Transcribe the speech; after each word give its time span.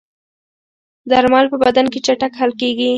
درمل 1.11 1.45
په 1.51 1.57
بدن 1.63 1.85
کې 1.91 1.99
چټک 2.05 2.31
حل 2.39 2.51
کېږي. 2.61 2.89